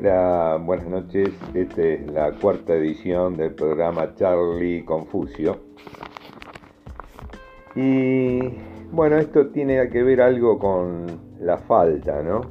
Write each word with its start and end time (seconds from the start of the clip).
Hola, 0.00 0.62
buenas 0.64 0.86
noches. 0.86 1.30
Esta 1.54 1.82
es 1.82 2.12
la 2.12 2.30
cuarta 2.30 2.72
edición 2.72 3.36
del 3.36 3.52
programa 3.52 4.14
Charlie 4.14 4.84
Confucio. 4.84 5.56
Y 7.74 8.38
bueno, 8.92 9.16
esto 9.16 9.48
tiene 9.48 9.88
que 9.88 10.04
ver 10.04 10.20
algo 10.20 10.56
con 10.56 11.06
la 11.40 11.58
falta, 11.58 12.22
¿no? 12.22 12.42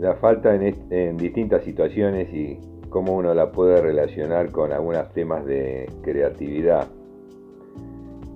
La 0.00 0.16
falta 0.16 0.56
en, 0.56 1.16
distintas 1.16 1.62
situaciones 1.62 2.28
y 2.34 2.58
cómo 2.90 3.14
uno 3.14 3.32
la 3.32 3.52
puede 3.52 3.80
relacionar 3.80 4.50
con 4.50 4.72
algunos 4.72 5.12
temas 5.12 5.46
de 5.46 5.88
creatividad. 6.02 6.88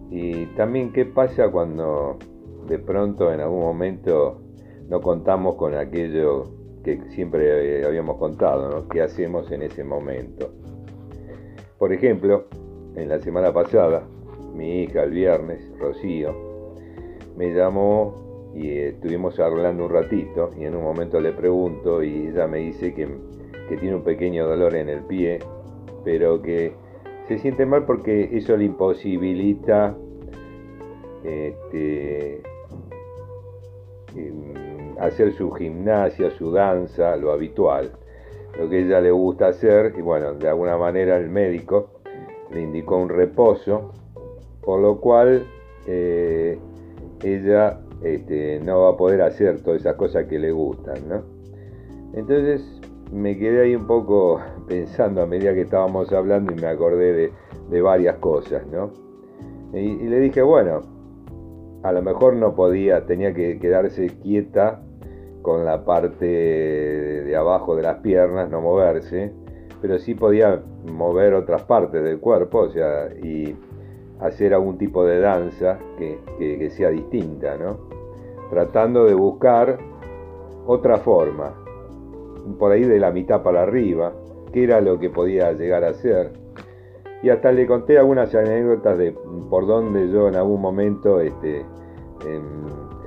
Y 0.09 0.47
también 0.55 0.93
qué 0.93 1.05
pasa 1.05 1.51
cuando 1.51 2.17
de 2.69 2.79
pronto 2.79 3.33
en 3.33 3.41
algún 3.41 3.63
momento 3.63 4.41
no 4.89 5.01
contamos 5.01 5.57
con 5.57 5.75
aquello 5.75 6.58
siempre 7.11 7.85
habíamos 7.85 8.17
contado, 8.17 8.71
¿no? 8.71 8.89
¿Qué 8.89 9.03
hacemos 9.03 9.51
en 9.53 9.63
ese 9.63 9.85
momento? 9.85 10.51
Por 11.79 11.93
ejemplo, 11.93 12.47
en 12.97 13.09
la 13.09 13.21
semana 13.21 13.53
pasada, 13.53 14.03
mi 14.55 14.83
hija 14.83 15.05
el 15.05 15.11
viernes, 15.11 15.61
Rocío, 15.79 16.35
me 17.37 17.55
llamó 17.55 18.51
y 18.55 18.79
estuvimos 18.79 19.39
hablando 19.39 19.85
un 19.85 19.91
ratito 19.91 20.51
y 20.59 20.65
en 20.65 20.75
un 20.75 20.83
momento 20.83 21.21
le 21.21 21.33
pregunto 21.33 22.03
y 22.03 22.29
ella 22.29 22.47
me 22.47 22.59
dice 22.59 22.95
que, 22.95 23.07
que 23.69 23.77
tiene 23.77 23.95
un 23.95 24.03
pequeño 24.03 24.47
dolor 24.49 24.75
en 24.75 24.89
el 24.89 25.03
pie, 25.05 25.39
pero 26.05 26.43
que 26.43 26.73
se 27.29 27.39
siente 27.39 27.67
mal 27.67 27.85
porque 27.85 28.31
eso 28.33 28.57
le 28.57 28.65
imposibilita 28.65 29.97
este, 31.23 32.43
em, 34.17 34.78
hacer 34.99 35.33
su 35.33 35.51
gimnasia, 35.53 36.31
su 36.31 36.53
danza, 36.53 37.17
lo 37.17 37.33
habitual, 37.33 37.93
lo 38.59 38.69
que 38.69 38.81
ella 38.81 39.01
le 39.01 39.11
gusta 39.11 39.49
hacer, 39.49 39.95
y 39.97 40.03
bueno, 40.03 40.35
de 40.35 40.49
alguna 40.49 40.77
manera 40.77 41.17
el 41.17 41.29
médico 41.29 42.01
le 42.51 42.63
indicó 42.63 42.97
un 42.97 43.09
reposo, 43.09 43.93
por 44.63 44.81
lo 44.81 45.01
cual 45.01 45.47
eh, 45.87 46.59
ella 47.23 47.81
este, 48.03 48.61
no 48.61 48.83
va 48.83 48.91
a 48.91 48.97
poder 48.97 49.23
hacer 49.23 49.61
todas 49.63 49.81
esas 49.81 49.97
cosas 49.97 50.27
que 50.27 50.39
le 50.39 50.51
gustan, 50.51 51.09
¿no? 51.09 51.23
Entonces 52.15 52.81
me 53.13 53.39
quedé 53.39 53.63
ahí 53.63 53.77
un 53.77 53.87
poco 53.87 54.41
pensando 54.69 55.23
a 55.23 55.27
medida 55.27 55.55
que 55.55 55.63
estábamos 55.63 56.13
hablando 56.13 56.53
y 56.53 56.57
me 56.57 56.67
acordé 56.67 57.33
de, 57.71 57.81
varias 57.81 58.17
cosas, 58.17 58.67
¿no? 58.67 58.91
y 59.75 60.09
le 60.09 60.19
dije, 60.21 60.41
bueno, 60.41 60.81
a 61.83 61.93
lo 61.93 62.03
mejor 62.03 62.35
no 62.35 62.55
podía, 62.55 63.07
tenía 63.07 63.33
que 63.35 63.59
quedarse 63.59 64.07
quieta 64.23 64.83
con 65.43 65.65
la 65.65 65.85
parte 65.85 66.27
de 66.27 67.37
abajo 67.37 67.77
de 67.77 67.83
las 67.83 67.99
piernas, 67.99 68.51
no 68.51 68.61
moverse, 68.61 69.33
pero 69.81 69.99
sí 69.99 70.15
podía 70.15 70.63
mover 70.85 71.35
otras 71.35 71.63
partes 71.63 72.03
del 72.03 72.19
cuerpo, 72.19 72.61
o 72.61 72.71
sea, 72.71 73.09
y 73.23 73.55
hacer 74.21 74.55
algún 74.55 74.79
tipo 74.79 75.05
de 75.05 75.21
danza 75.21 75.79
que, 75.97 76.71
sea 76.71 76.91
distinta, 76.91 77.57
¿no? 77.57 77.79
Tratando 78.51 79.05
de 79.05 79.15
buscar 79.15 79.79
otra 80.67 80.99
forma, 80.99 81.55
por 82.59 82.73
ahí 82.73 82.85
de 82.85 82.99
la 82.99 83.11
mitad 83.11 83.43
para 83.43 83.63
arriba, 83.63 84.13
que 84.53 84.65
era 84.65 84.81
lo 84.81 84.99
que 84.99 85.11
podía 85.11 85.53
llegar 85.53 85.85
a 85.85 85.95
ser. 85.95 86.33
Y 87.23 87.31
hasta 87.31 87.53
le 87.53 87.67
conté 87.67 87.99
algunas 87.99 88.35
anécdotas 88.35 88.97
de 88.97 89.13
por 89.51 89.67
donde 89.67 90.09
yo 90.11 90.29
en 90.29 90.37
algún 90.37 90.61
momento 90.61 91.21
este, 91.21 91.65
em, 92.27 92.43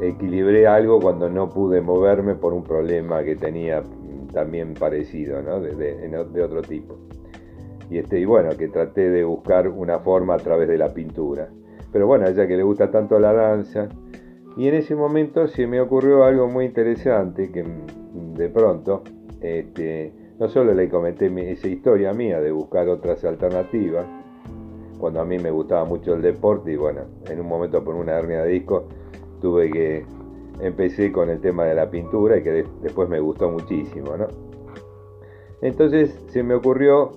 equilibré 0.01 0.67
algo 0.67 0.99
cuando 0.99 1.29
no 1.29 1.49
pude 1.49 1.81
moverme 1.81 2.35
por 2.35 2.53
un 2.53 2.63
problema 2.63 3.23
que 3.23 3.35
tenía 3.35 3.83
también 4.31 4.73
parecido, 4.73 5.41
¿no? 5.41 5.59
de, 5.59 6.41
otro 6.43 6.61
tipo. 6.61 6.97
Y, 7.89 7.97
este, 7.97 8.19
y 8.19 8.25
bueno, 8.25 8.49
que 8.57 8.69
traté 8.69 9.09
de 9.09 9.23
buscar 9.23 9.67
una 9.67 9.99
forma 9.99 10.35
a 10.35 10.37
través 10.37 10.67
de 10.67 10.77
la 10.77 10.93
pintura. 10.93 11.49
Pero 11.91 12.07
bueno, 12.07 12.27
ella 12.27 12.47
que 12.47 12.55
le 12.55 12.63
gusta 12.63 12.89
tanto 12.89 13.19
la 13.19 13.33
danza, 13.33 13.89
y 14.55 14.67
en 14.67 14.75
ese 14.75 14.95
momento 14.95 15.47
se 15.47 15.67
me 15.67 15.79
ocurrió 15.81 16.23
algo 16.23 16.47
muy 16.47 16.65
interesante 16.65 17.51
que 17.51 17.65
de 18.35 18.49
pronto, 18.49 19.03
este, 19.41 20.13
no 20.39 20.47
solo 20.47 20.73
le 20.73 20.89
comenté 20.89 21.31
esa 21.51 21.67
historia 21.67 22.13
mía 22.13 22.39
de 22.39 22.51
buscar 22.51 22.87
otras 22.89 23.23
alternativas, 23.23 24.05
cuando 24.97 25.21
a 25.21 25.25
mí 25.25 25.39
me 25.39 25.51
gustaba 25.51 25.83
mucho 25.85 26.13
el 26.13 26.21
deporte 26.21 26.71
y 26.71 26.75
bueno, 26.75 27.01
en 27.29 27.39
un 27.39 27.47
momento 27.47 27.83
por 27.83 27.95
una 27.95 28.13
hernia 28.13 28.43
de 28.43 28.49
disco 28.49 28.87
tuve 29.41 29.71
que 29.71 30.05
empecé 30.61 31.11
con 31.11 31.29
el 31.29 31.41
tema 31.41 31.65
de 31.65 31.75
la 31.75 31.89
pintura 31.89 32.37
y 32.37 32.43
que 32.43 32.65
después 32.81 33.09
me 33.09 33.19
gustó 33.19 33.49
muchísimo, 33.49 34.15
¿no? 34.15 34.27
Entonces 35.61 36.17
se 36.29 36.43
me 36.43 36.55
ocurrió 36.55 37.11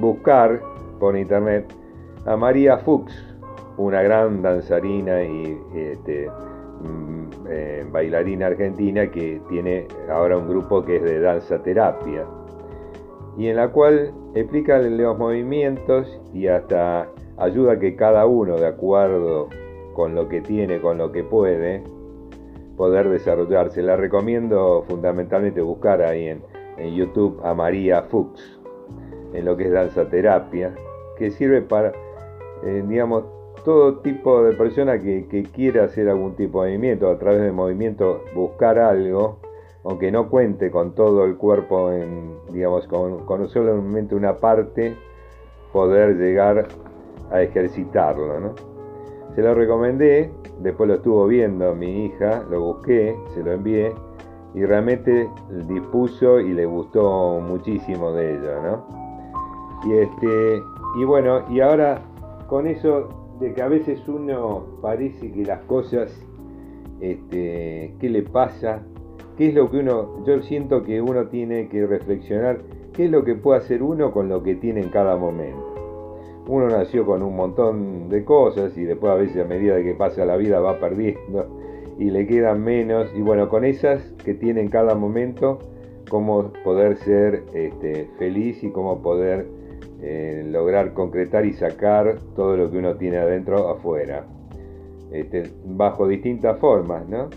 buscar 0.00 0.60
por 0.98 1.16
internet 1.16 1.72
a 2.26 2.36
María 2.36 2.78
Fuchs, 2.78 3.12
una 3.76 4.02
gran 4.02 4.42
danzarina 4.42 5.22
y 5.22 5.58
este, 5.74 6.28
mm, 6.28 7.46
eh, 7.48 7.86
bailarina 7.90 8.46
argentina 8.46 9.10
que 9.10 9.40
tiene 9.48 9.86
ahora 10.10 10.36
un 10.36 10.48
grupo 10.48 10.84
que 10.84 10.96
es 10.96 11.02
de 11.02 11.20
danza 11.20 11.62
terapia 11.62 12.26
y 13.36 13.48
en 13.48 13.56
la 13.56 13.68
cual 13.68 14.12
explica 14.34 14.78
los 14.78 15.18
movimientos 15.18 16.20
y 16.32 16.46
hasta 16.46 17.08
ayuda 17.38 17.72
a 17.72 17.78
que 17.78 17.96
cada 17.96 18.26
uno 18.26 18.56
de 18.56 18.66
acuerdo 18.66 19.48
con 19.94 20.14
lo 20.14 20.28
que 20.28 20.40
tiene, 20.40 20.80
con 20.80 20.98
lo 20.98 21.12
que 21.12 21.24
puede, 21.24 21.82
poder 22.76 23.08
desarrollarse. 23.08 23.82
La 23.82 23.96
recomiendo 23.96 24.84
fundamentalmente 24.88 25.60
buscar 25.60 26.02
ahí 26.02 26.28
en, 26.28 26.42
YouTube 26.96 27.38
a 27.44 27.54
María 27.54 28.02
Fuchs, 28.02 28.58
en 29.34 29.44
lo 29.44 29.56
que 29.56 29.66
es 29.66 29.72
danza 29.72 30.08
terapia, 30.08 30.74
que 31.16 31.30
sirve 31.30 31.62
para, 31.62 31.92
eh, 32.64 32.82
digamos, 32.88 33.24
todo 33.64 33.98
tipo 33.98 34.42
de 34.42 34.54
persona 34.54 34.98
que, 34.98 35.46
quiera 35.54 35.84
hacer 35.84 36.08
algún 36.08 36.34
tipo 36.34 36.64
de 36.64 36.70
movimiento, 36.70 37.08
a 37.08 37.18
través 37.18 37.42
del 37.42 37.52
movimiento 37.52 38.24
buscar 38.34 38.80
algo, 38.80 39.38
aunque 39.84 40.10
no 40.10 40.28
cuente 40.28 40.72
con 40.72 40.94
todo 40.94 41.24
el 41.24 41.36
cuerpo, 41.36 41.92
en, 41.92 42.32
digamos, 42.50 42.88
con, 42.88 43.24
con 43.26 43.46
solamente 43.48 44.16
una 44.16 44.38
parte, 44.38 44.96
poder 45.72 46.16
llegar 46.16 46.66
a 47.30 47.42
ejercitarlo, 47.42 48.40
¿no? 48.40 48.71
Se 49.34 49.42
lo 49.42 49.54
recomendé, 49.54 50.30
después 50.60 50.88
lo 50.88 50.94
estuvo 50.96 51.26
viendo 51.26 51.74
mi 51.74 52.06
hija, 52.06 52.44
lo 52.50 52.60
busqué, 52.60 53.16
se 53.34 53.42
lo 53.42 53.52
envié 53.52 53.92
y 54.54 54.64
realmente 54.64 55.28
dispuso 55.66 56.38
y 56.40 56.52
le 56.52 56.66
gustó 56.66 57.40
muchísimo 57.40 58.12
de 58.12 58.34
ello, 58.34 58.62
¿no? 58.62 58.86
Y 59.88 59.94
este 59.94 60.62
y 60.98 61.04
bueno, 61.04 61.42
y 61.50 61.60
ahora 61.60 62.02
con 62.46 62.66
eso 62.66 63.08
de 63.40 63.54
que 63.54 63.62
a 63.62 63.68
veces 63.68 64.06
uno 64.06 64.64
parece 64.82 65.32
que 65.32 65.44
las 65.44 65.60
cosas 65.62 66.14
este, 67.00 67.94
¿qué 67.98 68.10
le 68.10 68.22
pasa? 68.22 68.82
¿Qué 69.36 69.48
es 69.48 69.54
lo 69.54 69.70
que 69.70 69.78
uno 69.78 70.24
yo 70.24 70.40
siento 70.42 70.84
que 70.84 71.00
uno 71.00 71.26
tiene 71.28 71.68
que 71.68 71.86
reflexionar 71.86 72.60
qué 72.92 73.06
es 73.06 73.10
lo 73.10 73.24
que 73.24 73.34
puede 73.34 73.58
hacer 73.58 73.82
uno 73.82 74.12
con 74.12 74.28
lo 74.28 74.42
que 74.42 74.54
tiene 74.54 74.82
en 74.82 74.90
cada 74.90 75.16
momento? 75.16 75.71
Uno 76.46 76.68
nació 76.68 77.06
con 77.06 77.22
un 77.22 77.36
montón 77.36 78.08
de 78.08 78.24
cosas 78.24 78.76
y 78.76 78.84
después 78.84 79.12
a 79.12 79.16
veces 79.16 79.44
a 79.44 79.48
medida 79.48 79.80
que 79.82 79.94
pasa 79.94 80.24
la 80.24 80.36
vida 80.36 80.60
va 80.60 80.78
perdiendo 80.80 81.46
y 81.98 82.10
le 82.10 82.26
quedan 82.26 82.62
menos. 82.64 83.12
Y 83.14 83.20
bueno, 83.20 83.48
con 83.48 83.64
esas 83.64 84.02
que 84.24 84.34
tiene 84.34 84.60
en 84.60 84.68
cada 84.68 84.94
momento, 84.94 85.58
cómo 86.08 86.52
poder 86.64 86.96
ser 86.98 87.44
este, 87.54 88.08
feliz 88.18 88.62
y 88.64 88.70
cómo 88.70 89.02
poder 89.02 89.46
eh, 90.02 90.44
lograr 90.50 90.94
concretar 90.94 91.46
y 91.46 91.52
sacar 91.52 92.16
todo 92.34 92.56
lo 92.56 92.70
que 92.70 92.78
uno 92.78 92.96
tiene 92.96 93.18
adentro 93.18 93.68
afuera. 93.68 94.26
Este, 95.12 95.44
bajo 95.64 96.08
distintas 96.08 96.58
formas, 96.58 97.06
¿no? 97.06 97.28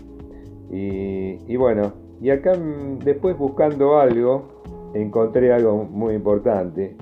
Y, 0.70 1.38
y 1.46 1.56
bueno, 1.56 1.92
y 2.20 2.30
acá 2.30 2.54
mm, 2.54 3.00
después 3.00 3.36
buscando 3.38 3.98
algo, 3.98 4.62
encontré 4.94 5.52
algo 5.52 5.84
muy 5.84 6.14
importante 6.14 6.96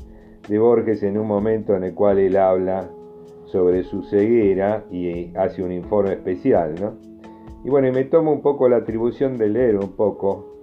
de 0.48 0.58
Borges 0.58 1.02
en 1.02 1.18
un 1.18 1.26
momento 1.26 1.74
en 1.74 1.84
el 1.84 1.94
cual 1.94 2.18
él 2.18 2.36
habla 2.36 2.90
sobre 3.46 3.84
su 3.84 4.02
ceguera 4.02 4.84
y 4.90 5.34
hace 5.36 5.62
un 5.62 5.72
informe 5.72 6.12
especial, 6.12 6.74
¿no? 6.80 6.94
Y 7.64 7.70
bueno, 7.70 7.90
me 7.92 8.04
tomo 8.04 8.32
un 8.32 8.42
poco 8.42 8.68
la 8.68 8.76
atribución 8.76 9.38
de 9.38 9.48
leer 9.48 9.76
un 9.76 9.92
poco 9.92 10.54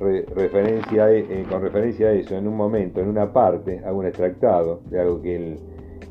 referencia 0.00 1.10
e, 1.10 1.20
eh, 1.20 1.46
con 1.48 1.62
referencia 1.62 2.08
a 2.08 2.12
eso, 2.12 2.34
en 2.34 2.48
un 2.48 2.56
momento, 2.56 3.00
en 3.00 3.08
una 3.08 3.32
parte, 3.32 3.80
hago 3.84 3.98
un 3.98 4.06
extractado 4.06 4.80
de 4.90 5.00
algo 5.00 5.22
que 5.22 5.36
él, 5.36 5.56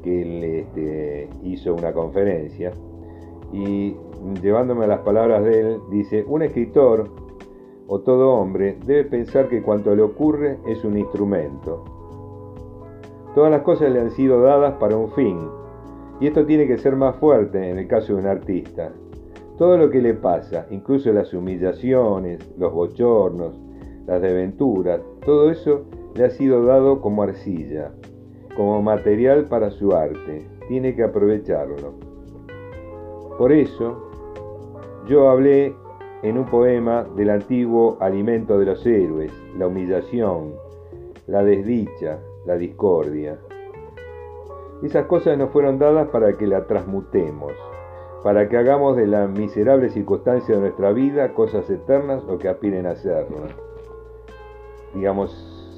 que 0.01 0.21
él 0.21 0.43
este, 0.43 1.29
hizo 1.43 1.73
una 1.73 1.91
conferencia, 1.91 2.71
y 3.51 3.95
llevándome 4.41 4.85
a 4.85 4.87
las 4.87 4.99
palabras 4.99 5.43
de 5.43 5.59
él, 5.59 5.79
dice, 5.91 6.23
un 6.27 6.41
escritor 6.41 7.09
o 7.87 7.99
todo 7.99 8.31
hombre 8.31 8.77
debe 8.85 9.03
pensar 9.03 9.49
que 9.49 9.61
cuanto 9.61 9.93
le 9.93 10.01
ocurre 10.01 10.57
es 10.67 10.83
un 10.85 10.97
instrumento, 10.97 11.83
Todas 13.35 13.51
las 13.51 13.61
cosas 13.61 13.91
le 13.91 13.99
han 13.99 14.11
sido 14.11 14.41
dadas 14.41 14.75
para 14.75 14.95
un 14.95 15.11
fin, 15.11 15.39
y 16.19 16.27
esto 16.27 16.45
tiene 16.45 16.67
que 16.67 16.77
ser 16.77 16.95
más 16.95 17.15
fuerte 17.15 17.69
en 17.69 17.79
el 17.79 17.87
caso 17.87 18.13
de 18.13 18.19
un 18.19 18.27
artista. 18.27 18.91
Todo 19.57 19.77
lo 19.77 19.89
que 19.89 20.01
le 20.01 20.13
pasa, 20.13 20.67
incluso 20.69 21.11
las 21.11 21.33
humillaciones, 21.33 22.39
los 22.57 22.71
bochornos, 22.71 23.59
las 24.05 24.21
desventuras, 24.21 25.01
todo 25.25 25.49
eso 25.49 25.81
le 26.15 26.25
ha 26.25 26.29
sido 26.29 26.65
dado 26.65 27.01
como 27.01 27.23
arcilla, 27.23 27.91
como 28.55 28.81
material 28.81 29.45
para 29.45 29.71
su 29.71 29.93
arte. 29.93 30.47
Tiene 30.67 30.95
que 30.95 31.03
aprovecharlo. 31.03 31.93
Por 33.37 33.51
eso, 33.51 34.11
yo 35.07 35.29
hablé 35.29 35.75
en 36.21 36.37
un 36.37 36.45
poema 36.45 37.03
del 37.15 37.31
antiguo 37.31 37.97
alimento 37.99 38.59
de 38.59 38.65
los 38.65 38.85
héroes, 38.85 39.31
la 39.57 39.67
humillación, 39.67 40.53
la 41.27 41.43
desdicha, 41.43 42.19
la 42.45 42.55
discordia. 42.55 43.39
Esas 44.83 45.05
cosas 45.05 45.37
nos 45.37 45.51
fueron 45.51 45.79
dadas 45.79 46.09
para 46.09 46.37
que 46.37 46.45
la 46.45 46.65
transmutemos, 46.67 47.53
para 48.23 48.49
que 48.49 48.57
hagamos 48.57 48.97
de 48.97 49.07
la 49.07 49.27
miserable 49.27 49.89
circunstancia 49.89 50.55
de 50.55 50.61
nuestra 50.61 50.91
vida 50.91 51.33
cosas 51.33 51.69
eternas 51.69 52.23
o 52.27 52.37
que 52.37 52.49
aspiren 52.49 52.85
a 52.85 52.95
serlo. 52.95 53.47
Digamos, 54.93 55.31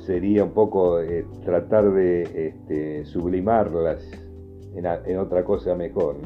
sería 0.05 0.43
un 0.43 0.51
poco 0.51 0.99
eh, 1.01 1.25
tratar 1.43 1.91
de 1.91 2.47
este, 2.47 3.05
sublimarlas 3.05 4.07
en, 4.75 5.17
otra 5.17 5.43
cosa 5.43 5.75
mejor. 5.75 6.17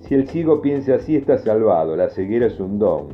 Si 0.00 0.14
el 0.14 0.28
ciego 0.28 0.62
piensa 0.62 0.94
así, 0.94 1.16
está 1.16 1.38
salvado, 1.38 1.96
la 1.96 2.08
ceguera 2.10 2.46
es 2.46 2.60
un 2.60 2.78
don. 2.78 3.08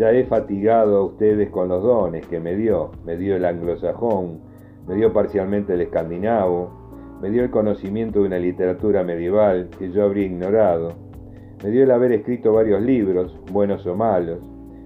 Ya 0.00 0.12
he 0.12 0.24
fatigado 0.24 0.96
a 0.96 1.04
ustedes 1.04 1.50
con 1.50 1.68
los 1.68 1.82
dones 1.82 2.26
que 2.26 2.40
me 2.40 2.56
dio, 2.56 2.90
me 3.04 3.18
dio 3.18 3.36
el 3.36 3.44
anglosajón, 3.44 4.40
me 4.88 4.94
dio 4.94 5.12
parcialmente 5.12 5.74
el 5.74 5.82
escandinavo, 5.82 7.18
me 7.20 7.28
dio 7.28 7.44
el 7.44 7.50
conocimiento 7.50 8.20
de 8.20 8.28
una 8.28 8.38
literatura 8.38 9.04
medieval 9.04 9.68
que 9.78 9.90
yo 9.90 10.04
habría 10.04 10.24
ignorado, 10.24 10.94
me 11.62 11.68
dio 11.68 11.82
el 11.82 11.90
haber 11.90 12.12
escrito 12.12 12.54
varios 12.54 12.80
libros, 12.80 13.38
buenos 13.52 13.86
o 13.86 13.94
malos, 13.94 14.38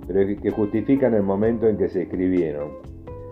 pero 0.08 0.26
que 0.42 0.50
justifican 0.50 1.14
el 1.14 1.22
momento 1.22 1.68
en 1.68 1.76
que 1.76 1.88
se 1.88 2.02
escribieron. 2.02 2.70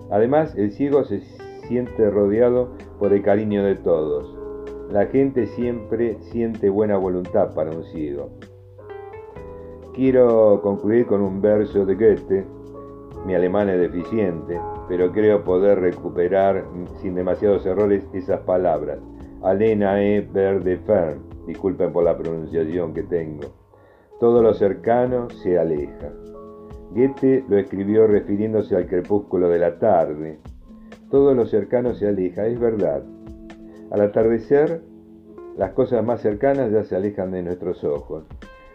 Además, 0.08 0.54
el 0.56 0.70
ciego 0.70 1.02
se 1.02 1.20
siente 1.66 2.08
rodeado 2.10 2.76
por 3.00 3.12
el 3.12 3.24
cariño 3.24 3.64
de 3.64 3.74
todos. 3.74 4.38
La 4.92 5.06
gente 5.06 5.48
siempre 5.48 6.16
siente 6.30 6.70
buena 6.70 6.96
voluntad 6.96 7.52
para 7.56 7.72
un 7.72 7.82
ciego. 7.86 8.30
Quiero 9.94 10.62
concluir 10.62 11.04
con 11.04 11.20
un 11.20 11.42
verso 11.42 11.84
de 11.84 11.94
Goethe. 11.94 12.46
Mi 13.26 13.34
alemán 13.34 13.68
es 13.68 13.78
deficiente, 13.78 14.58
pero 14.88 15.12
creo 15.12 15.44
poder 15.44 15.80
recuperar 15.80 16.64
sin 17.02 17.14
demasiados 17.14 17.66
errores 17.66 18.02
esas 18.14 18.40
palabras. 18.40 18.98
Alena 19.42 20.02
e 20.02 20.22
verde. 20.22 20.80
Disculpen 21.46 21.92
por 21.92 22.04
la 22.04 22.16
pronunciación 22.16 22.94
que 22.94 23.02
tengo. 23.02 23.48
Todo 24.18 24.42
lo 24.42 24.54
cercano 24.54 25.28
se 25.28 25.58
aleja. 25.58 26.10
Goethe 26.92 27.44
lo 27.46 27.58
escribió 27.58 28.06
refiriéndose 28.06 28.74
al 28.74 28.86
crepúsculo 28.86 29.50
de 29.50 29.58
la 29.58 29.78
tarde. 29.78 30.38
Todo 31.10 31.34
lo 31.34 31.44
cercano 31.44 31.92
se 31.92 32.08
aleja, 32.08 32.46
es 32.46 32.58
verdad. 32.58 33.02
Al 33.90 34.00
atardecer, 34.00 34.80
las 35.58 35.72
cosas 35.72 36.02
más 36.02 36.22
cercanas 36.22 36.72
ya 36.72 36.82
se 36.82 36.96
alejan 36.96 37.30
de 37.30 37.42
nuestros 37.42 37.84
ojos, 37.84 38.24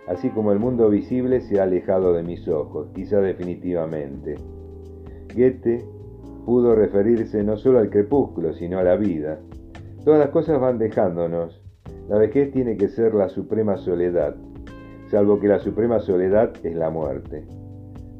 así 0.07 0.29
como 0.29 0.51
el 0.51 0.59
mundo 0.59 0.89
visible 0.89 1.41
se 1.41 1.59
ha 1.59 1.63
alejado 1.63 2.13
de 2.13 2.23
mis 2.23 2.47
ojos, 2.47 2.89
quizá 2.93 3.19
definitivamente. 3.19 4.35
Goethe 5.35 5.85
pudo 6.45 6.75
referirse 6.75 7.43
no 7.43 7.57
solo 7.57 7.79
al 7.79 7.89
crepúsculo, 7.89 8.53
sino 8.53 8.79
a 8.79 8.83
la 8.83 8.95
vida. 8.95 9.39
Todas 10.05 10.19
las 10.19 10.29
cosas 10.29 10.59
van 10.59 10.77
dejándonos. 10.77 11.61
La 12.07 12.17
vejez 12.17 12.51
tiene 12.51 12.77
que 12.77 12.87
ser 12.87 13.13
la 13.13 13.27
suprema 13.27 13.77
soledad, 13.77 14.35
salvo 15.11 15.39
que 15.39 15.49
la 15.49 15.59
suprema 15.59 15.99
soledad 15.99 16.53
es 16.63 16.75
la 16.75 16.89
muerte. 16.89 17.45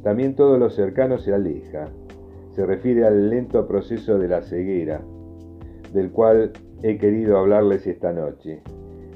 También 0.04 0.36
todo 0.36 0.57
lo 0.57 0.69
cercano 0.69 1.18
se 1.18 1.33
aleja. 1.33 1.88
Se 2.51 2.66
refiere 2.66 3.06
al 3.06 3.30
lento 3.30 3.68
proceso 3.68 4.18
de 4.18 4.28
la 4.28 4.42
ceguera, 4.42 5.01
del 5.94 6.12
cual 6.12 6.51
he 6.81 6.98
querido 6.98 7.38
hablarles 7.38 7.88
esta 7.88 8.12
noche. 8.12 8.62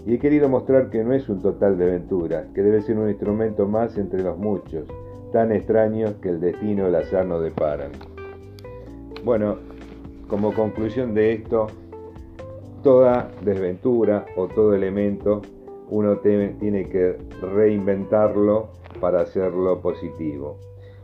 Y 0.06 0.15
he 0.15 0.19
querido 0.19 0.50
mostrar 0.50 0.89
que 0.89 1.03
no 1.03 1.13
es 1.13 1.30
un 1.30 1.42
total 1.42 1.77
de 1.77 1.86
aventura, 1.86 2.48
que 2.53 2.62
debe 2.62 2.81
ser 2.81 2.98
un 2.98 3.09
instrumento 3.09 3.68
más 3.68 3.98
entre 3.98 4.24
los 4.24 4.38
muchos, 4.38 4.86
tan 5.31 5.51
extraños 5.51 6.13
que 6.21 6.30
el 6.30 6.39
destino 6.39 6.86
y 6.86 6.88
el 6.88 6.95
azar 6.95 7.25
nos 7.25 7.44
deparan. 7.44 7.92
Bueno, 9.24 9.57
como 10.27 10.53
conclusión 10.53 11.13
de 11.13 11.33
esto, 11.33 11.68
toda 12.83 13.30
desventura 13.44 14.25
o 14.36 14.48
todo 14.48 14.74
elemento 14.74 15.42
uno 15.89 16.18
tiene 16.18 16.89
que 16.89 17.18
reinventarlo 17.42 18.69
para 19.00 19.21
hacerlo 19.21 19.81
positivo 19.81 20.57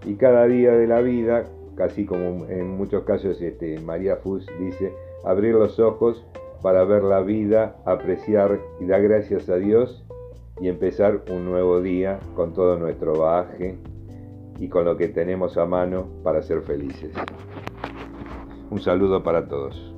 y 0.05 0.15
cada 0.15 0.45
día 0.45 0.71
de 0.71 0.88
la 0.88 1.01
vida, 1.01 1.45
casi 1.75 2.05
como 2.05 2.45
en 2.45 2.77
muchos 2.77 3.03
casos 3.03 3.41
este, 3.41 3.79
María 3.79 4.15
Fus 4.17 4.45
dice, 4.59 4.94
abrir 5.25 5.55
los 5.55 5.79
ojos 5.79 6.25
para 6.62 6.83
ver 6.83 7.04
la 7.04 7.21
vida, 7.21 7.75
apreciar 7.86 8.59
y 8.80 8.86
dar 8.86 9.01
gracias 9.01 9.50
a 9.50 9.56
Dios 9.56 10.04
y 10.59 10.69
empezar 10.69 11.24
un 11.30 11.45
nuevo 11.45 11.81
día 11.81 12.19
con 12.36 12.54
todo 12.54 12.77
nuestro 12.77 13.18
bagaje 13.18 13.77
y 14.59 14.68
con 14.69 14.86
lo 14.86 14.98
que 14.98 15.07
tenemos 15.07 15.57
a 15.57 15.65
mano 15.65 16.07
para 16.24 16.42
ser 16.42 16.62
felices. 16.62 17.13
Un 18.69 18.80
saludo 18.80 19.24
para 19.24 19.48
todos. 19.48 19.96